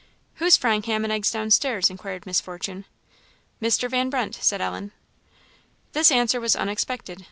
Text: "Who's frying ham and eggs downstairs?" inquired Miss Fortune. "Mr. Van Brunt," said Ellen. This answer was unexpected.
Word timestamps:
"Who's 0.37 0.57
frying 0.57 0.81
ham 0.81 1.03
and 1.03 1.13
eggs 1.13 1.29
downstairs?" 1.29 1.91
inquired 1.91 2.25
Miss 2.25 2.41
Fortune. 2.41 2.85
"Mr. 3.61 3.87
Van 3.87 4.09
Brunt," 4.09 4.33
said 4.33 4.59
Ellen. 4.59 4.93
This 5.91 6.11
answer 6.11 6.41
was 6.41 6.55
unexpected. 6.55 7.19